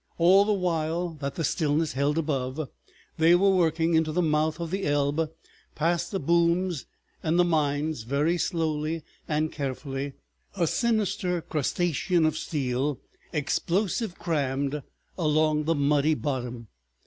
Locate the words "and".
7.21-7.37, 9.27-9.51